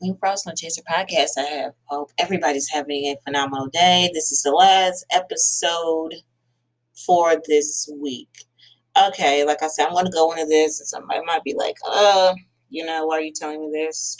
Queen 0.00 0.16
Frost 0.18 0.48
Chaser 0.56 0.80
Podcast. 0.90 1.32
I 1.36 1.42
have 1.42 1.72
hope 1.84 2.10
everybody's 2.18 2.70
having 2.70 3.04
a 3.04 3.16
phenomenal 3.22 3.66
day. 3.66 4.10
This 4.14 4.32
is 4.32 4.42
the 4.42 4.50
last 4.50 5.04
episode 5.12 6.14
for 7.06 7.36
this 7.46 7.88
week. 8.00 8.46
Okay, 8.98 9.44
like 9.44 9.62
I 9.62 9.68
said, 9.68 9.86
I'm 9.86 9.92
gonna 9.92 10.10
go 10.10 10.32
into 10.32 10.46
this, 10.46 10.80
and 10.80 10.88
somebody 10.88 11.20
might 11.26 11.44
be 11.44 11.52
like, 11.54 11.76
"Uh, 11.86 12.34
you 12.70 12.84
know, 12.86 13.04
why 13.04 13.18
are 13.18 13.20
you 13.20 13.32
telling 13.34 13.60
me 13.60 13.70
this?" 13.70 14.16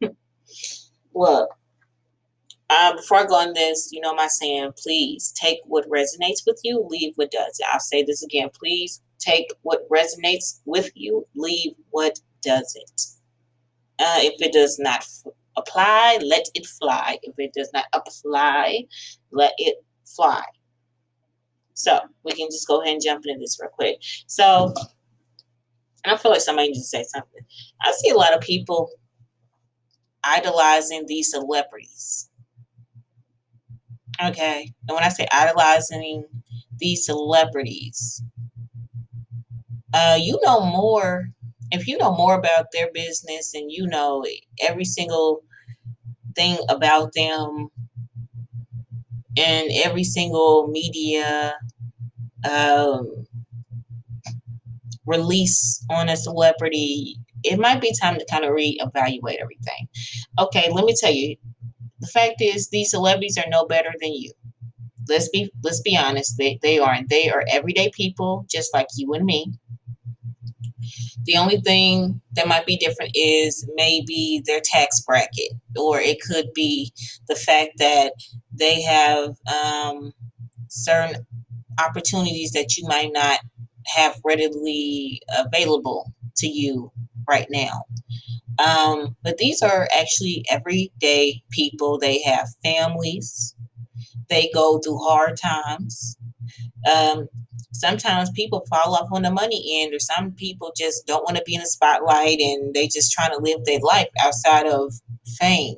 Look, 1.14 1.50
uh, 2.70 2.94
before 2.94 3.18
I 3.18 3.24
go 3.26 3.34
on 3.34 3.54
this, 3.54 3.88
you 3.90 4.00
know 4.00 4.14
my 4.14 4.28
saying, 4.28 4.70
please 4.80 5.32
take 5.32 5.58
what 5.66 5.88
resonates 5.90 6.46
with 6.46 6.60
you, 6.62 6.86
leave 6.88 7.14
what 7.16 7.32
doesn't. 7.32 7.66
I'll 7.72 7.80
say 7.80 8.04
this 8.04 8.22
again, 8.22 8.50
please 8.54 9.02
take 9.18 9.52
what 9.62 9.88
resonates 9.90 10.60
with 10.64 10.92
you, 10.94 11.26
leave 11.34 11.74
what 11.90 12.20
doesn't. 12.40 13.13
Uh, 13.98 14.18
if 14.20 14.40
it 14.40 14.52
does 14.52 14.78
not 14.78 15.04
apply, 15.56 16.18
let 16.24 16.46
it 16.54 16.66
fly. 16.66 17.18
If 17.22 17.34
it 17.38 17.52
does 17.54 17.70
not 17.72 17.84
apply, 17.92 18.84
let 19.30 19.52
it 19.58 19.76
fly. 20.04 20.42
So 21.74 22.00
we 22.24 22.32
can 22.32 22.48
just 22.48 22.66
go 22.66 22.82
ahead 22.82 22.94
and 22.94 23.02
jump 23.02 23.24
into 23.26 23.40
this 23.40 23.58
real 23.60 23.70
quick. 23.70 23.98
So, 24.26 24.72
I 26.04 26.16
feel 26.16 26.32
like 26.32 26.40
somebody 26.40 26.68
needs 26.68 26.90
to 26.90 26.98
say 26.98 27.04
something. 27.04 27.40
I 27.82 27.92
see 27.92 28.10
a 28.10 28.16
lot 28.16 28.34
of 28.34 28.40
people 28.40 28.90
idolizing 30.22 31.04
these 31.06 31.30
celebrities. 31.30 32.28
Okay. 34.22 34.72
And 34.88 34.94
when 34.94 35.04
I 35.04 35.08
say 35.08 35.26
idolizing 35.32 36.24
these 36.76 37.06
celebrities, 37.06 38.22
uh, 39.92 40.18
you 40.20 40.38
know 40.42 40.60
more 40.60 41.28
if 41.74 41.86
you 41.88 41.98
know 41.98 42.14
more 42.16 42.34
about 42.34 42.66
their 42.72 42.90
business 42.92 43.54
and 43.54 43.70
you 43.70 43.86
know 43.86 44.24
every 44.62 44.84
single 44.84 45.42
thing 46.36 46.58
about 46.68 47.12
them 47.14 47.68
and 49.36 49.68
every 49.84 50.04
single 50.04 50.68
media 50.68 51.54
um, 52.48 53.26
release 55.06 55.84
on 55.90 56.08
a 56.08 56.16
celebrity, 56.16 57.16
it 57.42 57.58
might 57.58 57.80
be 57.80 57.92
time 58.00 58.18
to 58.18 58.26
kind 58.30 58.44
of 58.44 58.50
reevaluate 58.50 59.36
everything. 59.40 59.88
Okay, 60.38 60.70
let 60.70 60.84
me 60.84 60.94
tell 60.98 61.12
you, 61.12 61.36
the 62.00 62.06
fact 62.08 62.36
is 62.40 62.68
these 62.70 62.90
celebrities 62.90 63.38
are 63.38 63.50
no 63.50 63.66
better 63.66 63.92
than 64.00 64.14
you. 64.14 64.32
Let's 65.08 65.28
be 65.30 65.50
let's 65.62 65.82
be 65.82 65.96
honest, 65.96 66.36
they, 66.38 66.58
they 66.62 66.78
aren't. 66.78 67.10
They 67.10 67.30
are 67.30 67.44
everyday 67.50 67.90
people 67.94 68.46
just 68.50 68.74
like 68.74 68.88
you 68.96 69.12
and 69.14 69.24
me. 69.24 69.52
The 71.24 71.36
only 71.36 71.60
thing 71.60 72.20
that 72.32 72.48
might 72.48 72.66
be 72.66 72.76
different 72.76 73.12
is 73.14 73.68
maybe 73.74 74.42
their 74.46 74.60
tax 74.62 75.00
bracket, 75.00 75.52
or 75.78 76.00
it 76.00 76.18
could 76.20 76.52
be 76.54 76.92
the 77.28 77.34
fact 77.34 77.72
that 77.78 78.12
they 78.52 78.82
have 78.82 79.34
um, 79.52 80.12
certain 80.68 81.26
opportunities 81.80 82.52
that 82.52 82.76
you 82.76 82.86
might 82.88 83.12
not 83.12 83.40
have 83.86 84.20
readily 84.24 85.20
available 85.36 86.12
to 86.36 86.46
you 86.48 86.92
right 87.28 87.46
now. 87.50 87.84
Um, 88.58 89.16
but 89.22 89.38
these 89.38 89.62
are 89.62 89.88
actually 89.98 90.44
everyday 90.50 91.42
people. 91.50 91.98
They 91.98 92.22
have 92.22 92.48
families. 92.64 93.54
They 94.28 94.50
go 94.54 94.78
through 94.78 94.98
hard 94.98 95.36
times. 95.36 96.16
Um, 96.92 97.28
sometimes 97.74 98.30
people 98.30 98.64
fall 98.70 98.94
off 98.94 99.08
on 99.12 99.22
the 99.22 99.30
money 99.30 99.82
end 99.82 99.92
or 99.92 99.98
some 99.98 100.32
people 100.32 100.72
just 100.76 101.06
don't 101.06 101.24
want 101.24 101.36
to 101.36 101.42
be 101.44 101.54
in 101.54 101.60
the 101.60 101.66
spotlight 101.66 102.38
and 102.40 102.72
they 102.72 102.86
just 102.86 103.12
trying 103.12 103.30
to 103.30 103.38
live 103.38 103.64
their 103.64 103.80
life 103.80 104.08
outside 104.20 104.66
of 104.66 104.92
fame 105.38 105.74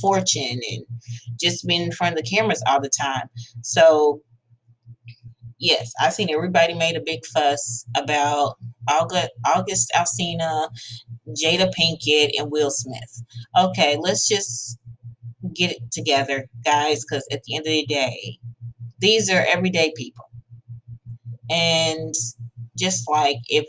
fortune 0.00 0.60
and 0.70 0.84
just 1.40 1.66
being 1.66 1.82
in 1.82 1.92
front 1.92 2.16
of 2.16 2.22
the 2.22 2.30
cameras 2.30 2.62
all 2.66 2.80
the 2.80 2.90
time. 2.90 3.28
So 3.62 4.20
yes 5.58 5.92
I've 6.00 6.14
seen 6.14 6.34
everybody 6.34 6.74
made 6.74 6.96
a 6.96 7.02
big 7.04 7.24
fuss 7.26 7.84
about 7.96 8.56
august 8.88 9.92
alsina 9.94 10.68
jada 11.28 11.72
pinkett 11.78 12.30
and 12.38 12.50
will 12.50 12.70
smith. 12.70 13.22
Okay 13.56 13.96
let's 14.00 14.26
just 14.26 14.78
get 15.54 15.70
it 15.70 15.92
together 15.92 16.46
guys 16.64 17.04
because 17.04 17.26
at 17.30 17.42
the 17.44 17.56
end 17.56 17.66
of 17.66 17.72
the 17.72 17.86
day 17.86 18.38
these 19.00 19.30
are 19.30 19.46
everyday 19.48 19.92
people 19.96 20.29
and 21.50 22.14
just 22.78 23.08
like 23.10 23.36
if 23.48 23.66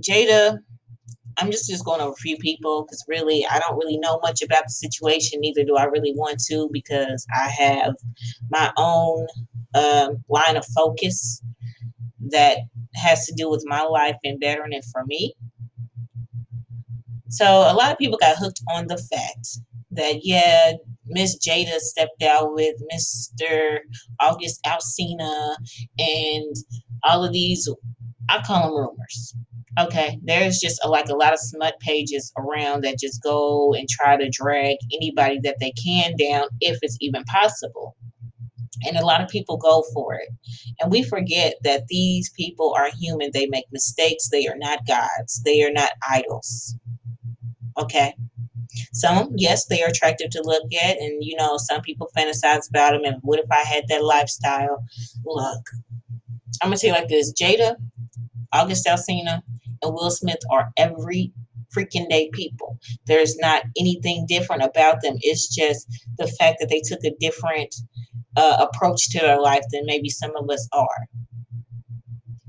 Jada, 0.00 0.58
I'm 1.38 1.50
just 1.50 1.68
just 1.68 1.84
going 1.84 2.00
over 2.00 2.12
a 2.12 2.16
few 2.16 2.36
people 2.36 2.84
because 2.84 3.04
really 3.08 3.46
I 3.50 3.58
don't 3.58 3.78
really 3.78 3.98
know 3.98 4.18
much 4.22 4.42
about 4.42 4.64
the 4.64 4.72
situation. 4.72 5.40
Neither 5.40 5.64
do 5.64 5.76
I 5.76 5.84
really 5.84 6.12
want 6.14 6.40
to 6.46 6.68
because 6.72 7.26
I 7.34 7.48
have 7.48 7.94
my 8.50 8.72
own 8.76 9.26
um, 9.74 10.24
line 10.28 10.56
of 10.56 10.66
focus 10.76 11.42
that 12.30 12.58
has 12.94 13.26
to 13.26 13.34
do 13.34 13.50
with 13.50 13.64
my 13.66 13.82
life 13.82 14.16
and 14.24 14.40
bettering 14.40 14.72
it 14.72 14.84
for 14.92 15.04
me. 15.06 15.34
So 17.28 17.44
a 17.44 17.74
lot 17.74 17.90
of 17.92 17.98
people 17.98 18.18
got 18.18 18.36
hooked 18.36 18.60
on 18.70 18.86
the 18.86 18.98
fact 18.98 19.58
that 19.90 20.20
yeah, 20.22 20.72
Miss 21.06 21.38
Jada 21.38 21.78
stepped 21.78 22.22
out 22.22 22.54
with 22.54 22.76
Mr. 22.92 23.80
August 24.20 24.60
Alsina 24.64 25.56
and 25.98 26.56
all 27.04 27.24
of 27.24 27.32
these, 27.32 27.68
I 28.28 28.42
call 28.42 28.62
them 28.62 28.76
rumors. 28.76 29.34
Okay, 29.78 30.20
there's 30.22 30.60
just 30.60 30.80
a, 30.84 30.88
like 30.88 31.08
a 31.08 31.16
lot 31.16 31.32
of 31.32 31.40
smut 31.40 31.78
pages 31.80 32.32
around 32.38 32.84
that 32.84 33.00
just 33.00 33.22
go 33.22 33.74
and 33.74 33.88
try 33.88 34.16
to 34.16 34.30
drag 34.30 34.76
anybody 34.92 35.40
that 35.42 35.56
they 35.58 35.72
can 35.72 36.14
down 36.16 36.46
if 36.60 36.78
it's 36.80 36.96
even 37.00 37.24
possible. 37.24 37.96
And 38.86 38.96
a 38.96 39.04
lot 39.04 39.20
of 39.20 39.28
people 39.28 39.56
go 39.56 39.84
for 39.92 40.14
it. 40.14 40.28
And 40.80 40.92
we 40.92 41.02
forget 41.02 41.54
that 41.64 41.88
these 41.88 42.30
people 42.30 42.74
are 42.76 42.88
human. 42.90 43.30
They 43.32 43.46
make 43.46 43.64
mistakes. 43.72 44.28
They 44.28 44.46
are 44.46 44.56
not 44.56 44.86
gods. 44.86 45.42
They 45.44 45.62
are 45.64 45.72
not 45.72 45.90
idols. 46.08 46.76
Okay? 47.78 48.14
Some, 48.92 49.32
yes, 49.36 49.66
they 49.66 49.82
are 49.82 49.88
attractive 49.88 50.30
to 50.30 50.42
look 50.44 50.72
at. 50.74 50.98
And, 50.98 51.22
you 51.22 51.36
know, 51.36 51.56
some 51.56 51.80
people 51.80 52.10
fantasize 52.16 52.68
about 52.68 52.92
them. 52.92 53.04
And 53.04 53.16
what 53.22 53.40
if 53.40 53.50
I 53.50 53.60
had 53.60 53.88
that 53.88 54.04
lifestyle? 54.04 54.84
Look, 55.24 55.62
I'm 56.62 56.68
gonna 56.68 56.78
tell 56.78 56.88
you 56.88 56.94
like 56.94 57.08
this: 57.08 57.32
Jada, 57.32 57.76
August 58.52 58.86
Alsina, 58.86 59.42
and 59.82 59.94
Will 59.94 60.10
Smith 60.10 60.40
are 60.50 60.70
every 60.76 61.32
freaking 61.76 62.08
day 62.08 62.30
people. 62.32 62.78
There's 63.06 63.36
not 63.38 63.64
anything 63.78 64.26
different 64.28 64.62
about 64.62 65.02
them. 65.02 65.16
It's 65.20 65.48
just 65.48 65.86
the 66.18 66.26
fact 66.26 66.58
that 66.60 66.68
they 66.68 66.80
took 66.80 67.00
a 67.04 67.14
different 67.20 67.74
uh, 68.36 68.66
approach 68.68 69.10
to 69.10 69.20
their 69.20 69.40
life 69.40 69.64
than 69.72 69.86
maybe 69.86 70.08
some 70.08 70.36
of 70.36 70.48
us 70.50 70.68
are. 70.72 71.08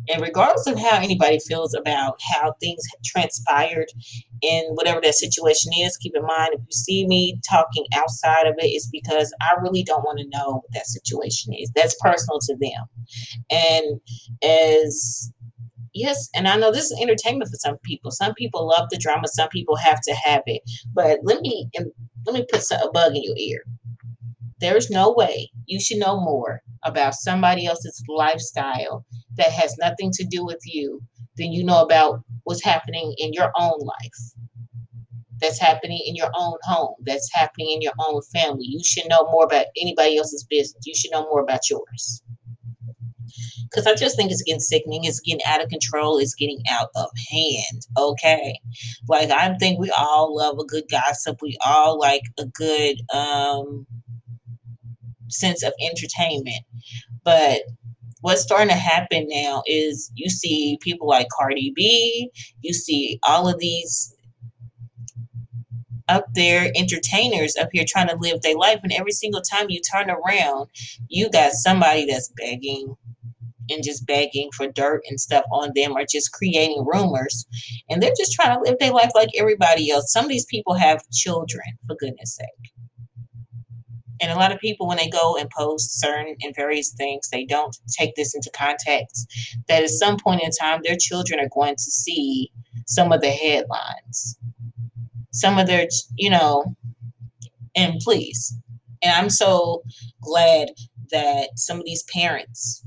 And 0.08 0.22
regardless 0.22 0.68
of 0.68 0.78
how 0.78 0.98
anybody 0.98 1.40
feels 1.40 1.74
about 1.74 2.20
how 2.22 2.54
things 2.60 2.84
transpired 3.04 3.88
in 4.46 4.66
whatever 4.76 5.02
that 5.02 5.16
situation 5.16 5.72
is, 5.74 5.98
keep 5.98 6.14
in 6.16 6.26
mind 6.26 6.54
if 6.54 6.62
you 6.62 6.72
see 6.72 7.08
me 7.08 7.40
talking 7.50 7.86
outside 7.96 8.48
of 8.48 8.56
it, 8.58 8.68
it's 8.68 8.90
because 8.90 9.34
I 9.42 9.56
really 9.62 9.84
don't 9.84 10.04
want 10.04 10.20
to 10.20 10.38
know 10.38 10.54
what 10.54 10.72
that 10.74 10.88
situation 10.88 11.54
is. 11.54 11.72
That's 11.76 11.96
personal 12.02 12.40
to 12.40 12.58
them. 12.60 12.86
And 13.52 14.00
as 14.44 15.32
yes, 15.94 16.30
and 16.36 16.48
I 16.48 16.58
know 16.58 16.72
this 16.72 16.92
is 16.92 17.00
entertainment 17.02 17.50
for 17.50 17.58
some 17.58 17.78
people. 17.84 18.12
Some 18.12 18.34
people 18.34 18.68
love 18.68 18.90
the 18.90 18.98
drama, 18.98 19.28
some 19.28 19.50
people 19.50 19.76
have 19.78 20.02
to 20.02 20.14
have 20.14 20.44
it. 20.46 20.62
But 20.94 21.20
let 21.24 21.42
me 21.42 21.70
let 22.26 22.36
me 22.36 22.46
put 22.52 22.64
a 22.72 22.90
bug 22.94 23.16
in 23.16 23.24
your 23.24 23.38
ear. 23.38 23.64
There's 24.60 24.90
no 24.90 25.12
way 25.12 25.50
you 25.66 25.80
should 25.82 25.98
know 25.98 26.20
more 26.20 26.62
about 26.84 27.14
somebody 27.16 27.66
else's 27.66 28.02
lifestyle 28.08 29.06
that 29.38 29.52
has 29.52 29.76
nothing 29.78 30.12
to 30.14 30.24
do 30.24 30.46
with 30.46 30.62
you 30.66 31.02
than 31.38 31.52
you 31.52 31.64
know 31.64 31.82
about 31.82 32.22
what's 32.44 32.64
happening 32.64 33.14
in 33.18 33.34
your 33.34 33.52
own 33.58 33.80
life. 33.80 34.34
That's 35.42 35.60
happening 35.60 36.02
in 36.06 36.16
your 36.16 36.30
own 36.34 36.58
home. 36.64 36.96
That's 37.06 37.30
happening 37.34 37.72
in 37.72 37.82
your 37.82 37.94
own 38.00 38.22
family. 38.34 38.66
You 38.66 38.84
should 38.84 39.10
know 39.10 39.26
more 39.32 39.44
about 39.44 39.66
anybody 39.80 40.18
else's 40.18 40.46
business. 40.50 40.82
You 40.86 40.96
should 40.96 41.12
know 41.12 41.24
more 41.24 41.42
about 41.42 41.70
yours. 41.70 42.24
Because 43.64 43.86
I 43.86 43.96
just 43.96 44.16
think 44.16 44.32
it's 44.32 44.44
getting 44.44 44.62
sickening. 44.62 45.04
It's 45.04 45.20
getting 45.20 45.44
out 45.46 45.62
of 45.62 45.70
control. 45.70 46.18
It's 46.20 46.36
getting 46.36 46.62
out 46.72 46.90
of 46.96 47.10
hand. 47.30 47.86
Okay. 47.98 48.58
Like, 49.10 49.30
I 49.30 49.54
think 49.58 49.80
we 49.80 49.92
all 49.98 50.36
love 50.38 50.58
a 50.58 50.64
good 50.64 50.86
gossip. 50.90 51.40
We 51.42 51.58
all 51.66 52.00
like 52.00 52.22
a 52.40 52.46
good 52.46 53.02
um, 53.14 53.86
sense 55.28 55.64
of 55.64 55.74
entertainment. 55.82 56.64
But 57.26 57.64
what's 58.26 58.42
starting 58.42 58.70
to 58.70 58.74
happen 58.74 59.28
now 59.30 59.62
is 59.68 60.12
you 60.16 60.32
see 60.32 60.80
people 60.82 61.08
like 61.08 61.28
Cardi 61.30 61.72
B, 61.76 62.32
you 62.62 62.74
see 62.74 63.20
all 63.22 63.48
of 63.48 63.60
these 63.60 64.16
up 66.08 66.26
there 66.34 66.72
entertainers 66.76 67.56
up 67.56 67.70
here 67.72 67.86
trying 67.88 68.08
to 68.08 68.18
live 68.20 68.42
their 68.42 68.58
life 68.58 68.80
and 68.82 68.92
every 68.94 69.12
single 69.12 69.42
time 69.42 69.66
you 69.70 69.82
turn 69.82 70.08
around 70.12 70.68
you 71.08 71.28
got 71.32 71.52
somebody 71.52 72.06
that's 72.06 72.32
begging 72.38 72.96
and 73.72 73.84
just 73.84 74.06
begging 74.06 74.50
for 74.56 74.68
dirt 74.68 75.02
and 75.10 75.20
stuff 75.20 75.46
on 75.52 75.72
them 75.76 75.98
or 75.98 76.06
just 76.08 76.32
creating 76.32 76.86
rumors. 76.86 77.48
And 77.90 78.02
they're 78.02 78.12
just 78.16 78.34
trying 78.34 78.56
to 78.56 78.62
live 78.62 78.78
their 78.80 78.94
life 78.94 79.10
like 79.16 79.30
everybody 79.36 79.90
else. 79.90 80.14
Some 80.14 80.26
of 80.26 80.30
these 80.30 80.46
people 80.46 80.76
have 80.76 81.02
children, 81.12 81.66
for 81.88 81.96
goodness 82.00 82.36
sake. 82.36 82.75
And 84.26 84.34
a 84.34 84.40
lot 84.40 84.52
of 84.52 84.58
people, 84.58 84.88
when 84.88 84.98
they 84.98 85.08
go 85.08 85.38
and 85.38 85.48
post 85.52 86.00
certain 86.00 86.36
and 86.42 86.56
various 86.56 86.92
things, 86.92 87.30
they 87.30 87.46
don't 87.46 87.78
take 87.96 88.16
this 88.16 88.34
into 88.34 88.50
context 88.56 89.32
that 89.68 89.84
at 89.84 89.90
some 89.92 90.18
point 90.18 90.42
in 90.42 90.50
time, 90.50 90.82
their 90.84 90.98
children 91.00 91.40
are 91.40 91.50
going 91.54 91.76
to 91.76 91.84
see 91.84 92.52
some 92.88 93.12
of 93.12 93.22
the 93.22 93.30
headlines, 93.30 94.36
some 95.32 95.60
of 95.60 95.68
their, 95.68 95.88
you 96.16 96.32
know, 96.32 96.76
and 97.76 98.00
please. 98.00 98.58
And 99.04 99.12
I'm 99.12 99.30
so 99.30 99.84
glad 100.24 100.70
that 101.12 101.50
some 101.56 101.78
of 101.78 101.86
these 101.86 102.04
parents, 102.12 102.84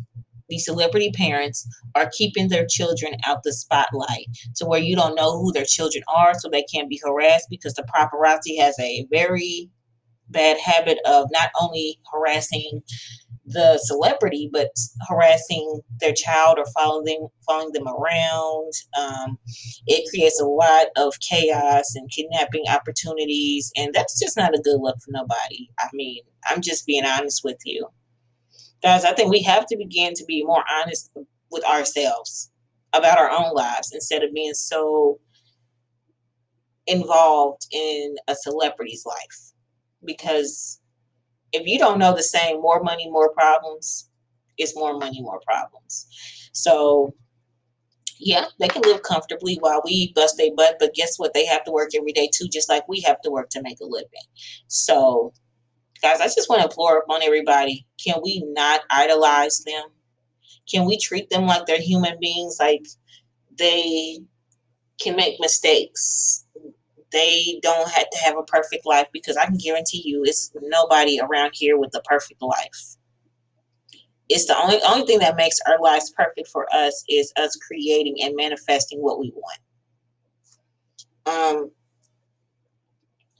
these 0.49 0.65
celebrity 0.65 1.13
parents, 1.13 1.69
are 1.95 2.11
keeping 2.13 2.49
their 2.49 2.67
children 2.69 3.13
out 3.25 3.45
the 3.45 3.53
spotlight 3.53 4.27
to 4.57 4.67
where 4.67 4.81
you 4.81 4.97
don't 4.97 5.15
know 5.15 5.39
who 5.39 5.53
their 5.53 5.65
children 5.65 6.03
are 6.13 6.35
so 6.35 6.49
they 6.49 6.65
can't 6.65 6.89
be 6.89 7.01
harassed 7.01 7.47
because 7.49 7.75
the 7.75 7.85
paparazzi 7.85 8.59
has 8.61 8.77
a 8.81 9.07
very 9.09 9.71
bad 10.31 10.59
habit 10.59 10.99
of 11.07 11.27
not 11.33 11.51
only 11.61 11.99
harassing 12.13 12.83
the 13.49 13.79
celebrity, 13.83 14.51
but 14.53 14.71
harassing 15.09 15.81
their 16.01 16.13
child 16.13 16.59
or 16.59 16.67
following 16.67 17.05
them, 17.05 17.29
following 17.47 17.73
them 17.73 17.89
around. 17.89 18.73
Um, 18.99 19.39
it 19.87 20.09
creates 20.11 20.41
a 20.41 20.45
lot 20.45 20.89
of 20.97 21.15
chaos 21.21 21.95
and 21.95 22.11
kidnapping 22.11 22.65
opportunities, 22.69 23.73
and 23.77 23.93
that's 23.95 24.19
just 24.21 24.37
not 24.37 24.55
a 24.55 24.63
good 24.63 24.81
look 24.81 24.97
for 25.05 25.13
nobody. 25.13 25.71
I 25.79 25.87
mean, 25.93 26.23
I'm 26.49 26.61
just 26.61 26.87
being 26.87 27.05
honest 27.05 27.43
with 27.43 27.59
you, 27.65 27.89
guys. 28.83 29.05
I 29.05 29.13
think 29.13 29.31
we 29.31 29.43
have 29.43 29.67
to 29.67 29.77
begin 29.77 30.15
to 30.15 30.25
be 30.27 30.45
more 30.45 30.65
honest 30.71 31.11
with 31.51 31.65
ourselves 31.65 32.51
about 32.93 33.19
our 33.19 33.31
own 33.31 33.55
lives 33.55 33.93
instead 33.93 34.23
of 34.23 34.35
being 34.35 34.55
so 34.55 35.19
involved 36.87 37.67
in 37.71 38.17
a 38.29 38.35
celebrity's 38.35 39.05
life 39.05 39.53
because 40.05 40.81
if 41.53 41.67
you 41.67 41.79
don't 41.79 41.99
know 41.99 42.15
the 42.15 42.23
saying 42.23 42.61
more 42.61 42.83
money 42.83 43.11
more 43.11 43.33
problems 43.33 44.09
it's 44.59 44.77
more 44.77 44.99
money 44.99 45.23
more 45.23 45.41
problems. 45.47 46.07
So 46.53 47.15
yeah 48.21 48.47
they 48.59 48.67
can 48.67 48.83
live 48.83 49.03
comfortably 49.03 49.57
while 49.61 49.81
we 49.85 50.13
bust 50.15 50.37
their 50.37 50.51
butt 50.57 50.77
but 50.81 50.95
guess 50.95 51.19
what? 51.19 51.33
They 51.33 51.47
have 51.47 51.65
to 51.65 51.71
work 51.71 51.91
every 51.97 52.13
day 52.13 52.29
too 52.33 52.49
just 52.49 52.69
like 52.69 52.87
we 52.89 53.01
have 53.03 53.21
to 53.23 53.31
work 53.31 53.49
to 53.51 53.63
make 53.63 53.81
a 53.81 53.87
living. 53.87 54.27
So 54.67 55.33
guys 56.03 56.21
i 56.21 56.25
just 56.25 56.49
want 56.49 56.61
to 56.61 56.67
implore 56.69 56.99
upon 56.99 57.23
everybody 57.25 57.85
can 58.05 58.21
we 58.23 58.43
not 58.49 58.83
idolize 58.91 59.61
them? 59.65 59.85
Can 60.71 60.85
we 60.85 60.99
treat 60.99 61.31
them 61.31 61.47
like 61.47 61.67
they're 61.67 61.81
human 61.81 62.19
beings? 62.21 62.59
Like 62.61 62.87
they 63.59 64.19
can 65.01 65.17
make 65.17 65.41
mistakes 65.41 66.45
they 67.13 67.59
don't 67.63 67.89
have 67.91 68.11
to 68.11 68.19
have 68.25 68.37
a 68.37 68.43
perfect 68.43 68.85
life 68.87 69.07
because 69.13 69.37
I 69.37 69.47
can 69.47 69.57
guarantee 69.57 70.03
you 70.05 70.23
it's 70.25 70.53
nobody 70.63 71.19
around 71.21 71.53
here 71.55 71.79
with 71.79 71.95
a 71.95 72.03
perfect 72.03 72.43
life. 72.43 72.97
It's 74.29 74.47
the 74.47 74.59
only 74.59 74.79
only 74.87 75.07
thing 75.07 75.21
that 75.21 75.37
makes 75.37 75.59
our 75.67 75.81
lives 75.81 76.11
perfect 76.11 76.49
for 76.49 76.67
us 76.75 77.03
is 77.09 77.33
us 77.37 77.57
creating 77.67 78.17
and 78.23 78.37
manifesting 78.37 78.99
what 79.01 79.19
we 79.19 79.33
want. 79.35 79.61
Um 81.27 81.71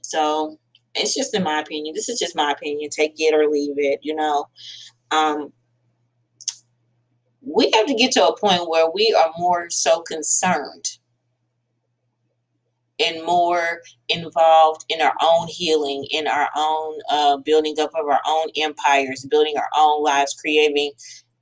so 0.01 0.57
it's 0.95 1.13
just 1.15 1.35
in 1.35 1.43
my 1.43 1.59
opinion. 1.59 1.93
This 1.93 2.09
is 2.09 2.19
just 2.19 2.35
my 2.35 2.51
opinion. 2.51 2.89
Take 2.89 3.13
it 3.17 3.35
or 3.35 3.47
leave 3.47 3.75
it, 3.77 3.99
you 4.01 4.15
know. 4.15 4.45
Um 5.11 5.53
we 7.41 7.71
have 7.71 7.85
to 7.87 7.93
get 7.93 8.11
to 8.13 8.27
a 8.27 8.37
point 8.37 8.67
where 8.67 8.89
we 8.91 9.15
are 9.17 9.31
more 9.37 9.69
so 9.69 10.01
concerned 10.01 10.98
and 12.99 13.25
more 13.25 13.81
involved 14.09 14.85
in 14.89 15.01
our 15.01 15.13
own 15.21 15.47
healing, 15.47 16.05
in 16.11 16.27
our 16.27 16.49
own 16.55 16.99
uh, 17.09 17.37
building 17.37 17.75
up 17.79 17.91
of 17.95 18.07
our 18.07 18.21
own 18.27 18.47
empires, 18.57 19.25
building 19.29 19.55
our 19.57 19.69
own 19.77 20.03
lives, 20.03 20.35
creating 20.39 20.91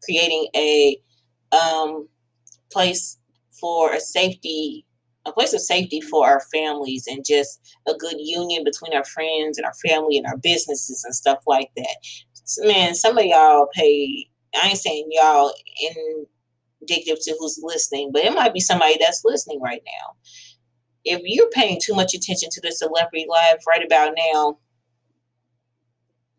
creating 0.04 0.48
a 0.56 0.98
um, 1.52 2.08
place 2.72 3.18
for 3.60 3.94
a 3.94 4.00
safety, 4.00 4.86
a 5.26 5.32
place 5.32 5.54
of 5.54 5.62
safety 5.62 6.00
for 6.00 6.28
our 6.28 6.42
families, 6.54 7.06
and 7.08 7.26
just 7.26 7.76
a 7.88 7.94
good 7.96 8.18
union 8.20 8.64
between 8.64 8.94
our 8.94 9.06
friends 9.06 9.58
and 9.58 9.66
our 9.66 9.74
family 9.74 10.18
and 10.18 10.28
our 10.28 10.38
businesses 10.38 11.04
and 11.04 11.16
stuff 11.16 11.40
like 11.48 11.72
that. 11.76 11.98
So, 12.34 12.68
man, 12.68 12.94
some 12.94 13.18
of 13.18 13.26
y'all 13.26 13.68
pay. 13.74 14.30
I 14.62 14.70
ain't 14.70 14.78
saying 14.78 15.10
y'all 15.12 15.54
indicative 16.82 17.18
to 17.22 17.36
who's 17.38 17.60
listening, 17.62 18.12
but 18.14 18.24
it 18.24 18.34
might 18.34 18.54
be 18.54 18.60
somebody 18.60 18.98
that's 19.00 19.24
listening 19.26 19.62
right 19.62 19.82
now 19.86 20.16
if 21.08 21.22
you're 21.24 21.50
paying 21.50 21.80
too 21.82 21.94
much 21.94 22.14
attention 22.14 22.50
to 22.52 22.62
the 22.62 22.72
celebrity 22.72 23.26
life 23.30 23.64
right 23.68 23.84
about 23.84 24.14
now, 24.18 24.58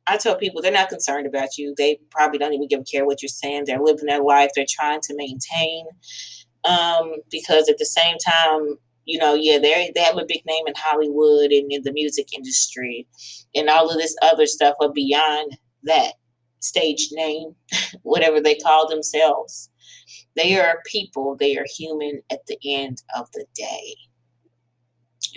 I 0.07 0.17
tell 0.17 0.37
people 0.37 0.63
they're 0.63 0.73
not 0.73 0.89
concerned 0.91 1.27
about 1.27 1.59
you. 1.59 1.75
They 1.77 2.01
probably 2.11 2.39
don't 2.39 2.55
even 2.55 2.69
give 2.69 2.81
a 2.81 2.85
care 2.85 3.07
what 3.07 3.23
you're 3.23 3.29
saying. 3.29 3.65
They're 3.67 3.81
living 3.81 4.07
their 4.07 4.23
life. 4.23 4.51
They're 4.55 4.67
trying 4.69 5.01
to 5.03 5.15
maintain. 5.17 5.87
Um, 6.65 7.13
because 7.31 7.69
at 7.69 7.79
the 7.79 7.87
same 7.87 8.17
time, 8.19 8.77
you 9.05 9.19
know, 9.19 9.35
yeah, 9.35 9.59
they 9.59 9.91
they 9.95 10.03
have 10.03 10.19
a 10.19 10.27
big 10.27 10.45
name 10.47 10.67
in 10.67 10.75
Hollywood 10.77 11.51
and 11.51 11.73
in 11.73 11.83
the 11.83 11.93
music 11.93 12.29
industry, 12.35 13.07
and 13.55 13.71
all 13.71 13.91
of 13.91 13.97
this 13.97 14.15
other 14.23 14.47
stuff 14.47 14.75
But 14.79 14.95
beyond 14.95 15.57
that 15.85 16.15
stage 16.61 17.09
name, 17.13 17.55
whatever 18.03 18.41
they 18.41 18.57
call 18.57 18.89
themselves. 18.89 19.71
They 20.37 20.59
are 20.59 20.83
people. 20.87 21.37
They 21.39 21.57
are 21.57 21.67
human 21.77 22.23
at 22.31 22.47
the 22.47 22.59
end 22.65 23.03
of 23.17 23.29
the 23.33 23.47
day. 23.55 23.97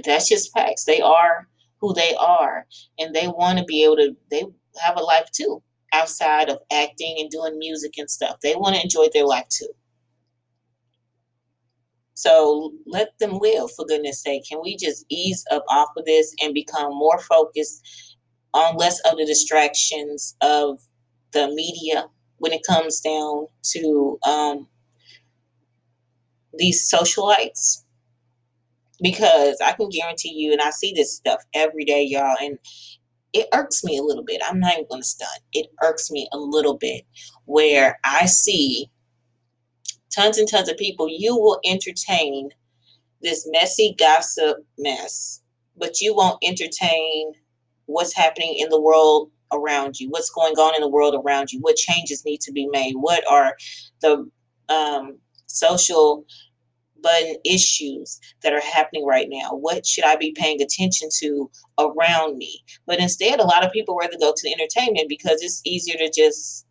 That's 0.05 0.29
just 0.29 0.53
facts. 0.53 0.85
They 0.85 1.01
are 1.01 1.47
who 1.79 1.93
they 1.93 2.15
are, 2.15 2.65
and 2.99 3.15
they 3.15 3.27
want 3.27 3.59
to 3.59 3.65
be 3.65 3.83
able 3.83 3.97
to. 3.97 4.15
They 4.29 4.43
have 4.79 4.97
a 4.97 5.03
life 5.03 5.29
too 5.31 5.61
outside 5.93 6.49
of 6.49 6.59
acting 6.71 7.17
and 7.19 7.29
doing 7.29 7.59
music 7.59 7.93
and 7.97 8.09
stuff. 8.09 8.37
They 8.41 8.55
want 8.55 8.75
to 8.75 8.81
enjoy 8.81 9.07
their 9.13 9.25
life 9.25 9.47
too. 9.49 9.67
So 12.13 12.73
let 12.85 13.17
them 13.19 13.39
live 13.39 13.71
for 13.71 13.85
goodness 13.85 14.21
sake. 14.21 14.43
Can 14.47 14.59
we 14.61 14.77
just 14.77 15.05
ease 15.09 15.43
up 15.51 15.65
off 15.69 15.89
of 15.97 16.05
this 16.05 16.33
and 16.41 16.53
become 16.53 16.91
more 16.91 17.19
focused 17.19 18.15
on 18.53 18.77
less 18.77 18.99
of 19.01 19.17
the 19.17 19.25
distractions 19.25 20.35
of 20.41 20.79
the 21.31 21.47
media 21.47 22.05
when 22.37 22.53
it 22.53 22.61
comes 22.67 23.01
down 23.01 23.47
to 23.71 24.19
um, 24.23 24.67
these 26.57 26.89
socialites? 26.93 27.83
Because 29.01 29.57
I 29.63 29.73
can 29.73 29.89
guarantee 29.89 30.33
you, 30.33 30.51
and 30.51 30.61
I 30.61 30.69
see 30.69 30.93
this 30.95 31.15
stuff 31.15 31.43
every 31.53 31.85
day, 31.85 32.03
y'all, 32.03 32.35
and 32.41 32.57
it 33.33 33.47
irks 33.53 33.83
me 33.83 33.97
a 33.97 34.03
little 34.03 34.23
bit. 34.23 34.41
I'm 34.45 34.59
not 34.59 34.73
even 34.73 34.87
going 34.89 35.01
to 35.01 35.07
stunt. 35.07 35.31
It 35.53 35.67
irks 35.81 36.11
me 36.11 36.27
a 36.33 36.37
little 36.37 36.77
bit 36.77 37.03
where 37.45 37.97
I 38.03 38.25
see 38.25 38.89
tons 40.13 40.37
and 40.37 40.49
tons 40.49 40.69
of 40.69 40.77
people. 40.77 41.07
You 41.09 41.35
will 41.35 41.59
entertain 41.65 42.49
this 43.21 43.47
messy 43.51 43.95
gossip 43.97 44.57
mess, 44.77 45.41
but 45.77 46.01
you 46.01 46.15
won't 46.15 46.43
entertain 46.43 47.33
what's 47.85 48.15
happening 48.15 48.55
in 48.57 48.69
the 48.69 48.81
world 48.81 49.31
around 49.53 49.99
you, 49.99 50.09
what's 50.09 50.29
going 50.29 50.53
on 50.55 50.75
in 50.75 50.81
the 50.81 50.89
world 50.89 51.15
around 51.15 51.51
you, 51.51 51.59
what 51.59 51.75
changes 51.75 52.25
need 52.25 52.41
to 52.41 52.51
be 52.51 52.67
made, 52.67 52.93
what 52.95 53.23
are 53.29 53.55
the 54.01 54.29
um, 54.69 55.17
social 55.47 56.25
button 57.01 57.35
issues 57.45 58.19
that 58.43 58.53
are 58.53 58.61
happening 58.61 59.05
right 59.05 59.27
now. 59.29 59.51
What 59.51 59.85
should 59.85 60.05
I 60.05 60.15
be 60.15 60.33
paying 60.37 60.61
attention 60.61 61.09
to 61.19 61.49
around 61.79 62.37
me? 62.37 62.63
But 62.85 62.99
instead, 62.99 63.39
a 63.39 63.45
lot 63.45 63.65
of 63.65 63.71
people 63.71 63.95
rather 63.95 64.17
go 64.19 64.33
to 64.35 64.49
entertainment 64.49 65.09
because 65.09 65.41
it's 65.41 65.61
easier 65.65 65.97
to 65.97 66.11
just 66.15 66.65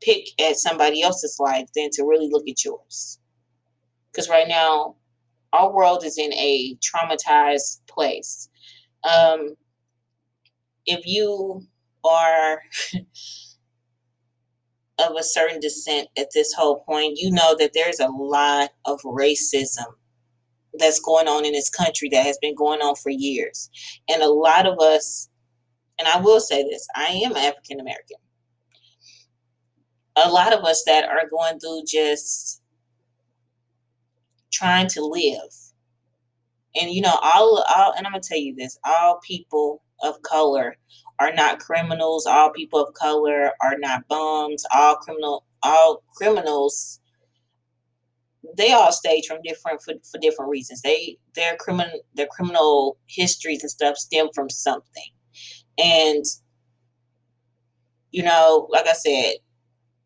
pick 0.00 0.24
at 0.40 0.56
somebody 0.56 1.02
else's 1.02 1.36
life 1.38 1.68
than 1.74 1.90
to 1.92 2.04
really 2.04 2.28
look 2.30 2.48
at 2.48 2.64
yours. 2.64 3.18
Because 4.10 4.28
right 4.28 4.48
now, 4.48 4.96
our 5.52 5.72
world 5.72 6.04
is 6.04 6.18
in 6.18 6.32
a 6.32 6.76
traumatized 6.76 7.80
place. 7.88 8.48
Um, 9.04 9.54
if 10.86 11.06
you 11.06 11.62
are 12.04 12.62
of 14.98 15.16
a 15.16 15.22
certain 15.22 15.60
descent 15.60 16.08
at 16.18 16.28
this 16.34 16.52
whole 16.52 16.80
point, 16.84 17.18
you 17.18 17.30
know 17.30 17.56
that 17.58 17.72
there's 17.74 18.00
a 18.00 18.08
lot 18.08 18.70
of 18.84 19.00
racism 19.02 19.86
that's 20.78 21.00
going 21.00 21.28
on 21.28 21.44
in 21.44 21.52
this 21.52 21.68
country 21.68 22.08
that 22.10 22.24
has 22.24 22.38
been 22.40 22.54
going 22.54 22.80
on 22.80 22.94
for 22.96 23.10
years. 23.10 23.70
And 24.08 24.22
a 24.22 24.28
lot 24.28 24.66
of 24.66 24.78
us, 24.78 25.28
and 25.98 26.08
I 26.08 26.20
will 26.20 26.40
say 26.40 26.62
this, 26.62 26.86
I 26.94 27.08
am 27.24 27.36
African 27.36 27.80
American. 27.80 28.16
A 30.16 30.30
lot 30.30 30.52
of 30.52 30.64
us 30.64 30.82
that 30.86 31.04
are 31.08 31.28
going 31.30 31.58
through 31.58 31.82
just 31.86 32.62
trying 34.52 34.86
to 34.88 35.04
live. 35.04 35.50
And 36.74 36.90
you 36.90 37.00
know, 37.00 37.18
all 37.22 37.64
all 37.74 37.92
and 37.96 38.06
I'm 38.06 38.12
gonna 38.12 38.22
tell 38.22 38.38
you 38.38 38.54
this, 38.54 38.78
all 38.84 39.20
people 39.26 39.82
of 40.02 40.20
color 40.22 40.76
are 41.22 41.32
not 41.32 41.60
criminals. 41.60 42.26
All 42.26 42.50
people 42.50 42.80
of 42.80 42.94
color 42.94 43.52
are 43.60 43.78
not 43.78 44.06
bums. 44.08 44.64
All 44.74 44.96
criminal 44.96 45.44
all 45.62 46.02
criminals 46.16 46.98
they 48.56 48.72
all 48.72 48.90
stage 48.90 49.26
from 49.26 49.40
different 49.44 49.80
for, 49.82 49.94
for 50.10 50.18
different 50.18 50.50
reasons. 50.50 50.82
They 50.82 51.16
their 51.34 51.56
criminal 51.56 52.00
their 52.14 52.26
criminal 52.26 52.98
histories 53.06 53.62
and 53.62 53.70
stuff 53.70 53.96
stem 53.96 54.28
from 54.34 54.50
something. 54.50 55.10
And 55.78 56.24
you 58.10 58.24
know, 58.24 58.66
like 58.70 58.86
I 58.88 58.92
said, 58.92 59.34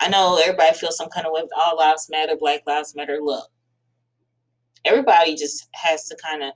I 0.01 0.09
know 0.09 0.39
everybody 0.41 0.77
feels 0.77 0.99
some 0.99 1.09
kind 1.09 1.27
of 1.27 1.33
way 1.33 1.43
with 1.43 1.51
all 1.57 1.79
lives 1.79 2.09
matter, 2.11 2.37
black 2.39 2.61
lives 2.67 2.95
matter. 2.95 3.19
Look, 3.23 3.49
everybody 4.85 5.35
just 5.35 5.67
has 5.75 6.07
to 6.09 6.17
kind 6.23 6.43
of 6.43 6.53